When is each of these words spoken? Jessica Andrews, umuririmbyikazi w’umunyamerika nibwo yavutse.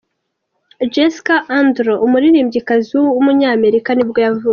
Jessica 0.93 1.35
Andrews, 1.59 2.03
umuririmbyikazi 2.05 2.91
w’umunyamerika 2.97 3.89
nibwo 3.93 4.19
yavutse. 4.25 4.49